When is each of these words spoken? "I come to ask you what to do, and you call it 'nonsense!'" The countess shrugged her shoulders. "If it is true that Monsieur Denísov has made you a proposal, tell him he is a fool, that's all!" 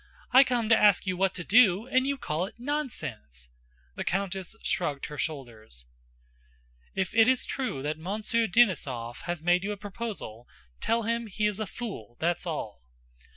"I 0.31 0.43
come 0.43 0.67
to 0.69 0.75
ask 0.75 1.05
you 1.05 1.15
what 1.15 1.35
to 1.35 1.43
do, 1.43 1.85
and 1.85 2.07
you 2.07 2.17
call 2.17 2.45
it 2.47 2.55
'nonsense!'" 2.57 3.49
The 3.93 4.03
countess 4.03 4.55
shrugged 4.63 5.05
her 5.05 5.17
shoulders. 5.19 5.85
"If 6.95 7.13
it 7.13 7.27
is 7.27 7.45
true 7.45 7.83
that 7.83 7.99
Monsieur 7.99 8.47
Denísov 8.47 9.21
has 9.25 9.43
made 9.43 9.63
you 9.63 9.71
a 9.71 9.77
proposal, 9.77 10.47
tell 10.79 11.03
him 11.03 11.27
he 11.27 11.45
is 11.45 11.59
a 11.59 11.67
fool, 11.67 12.15
that's 12.19 12.47
all!" 12.47 12.81